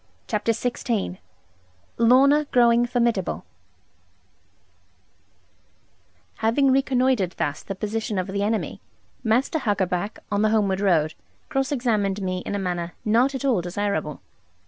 [0.25, 1.19] CHAPTER XVI
[1.99, 3.45] LORNA GROWING FORMIDABLE
[6.37, 8.81] Having reconnoitred thus the position of the enemy,
[9.23, 11.13] Master Huckaback, on the homeward road,
[11.49, 14.21] cross examined me in a manner not at all desirable.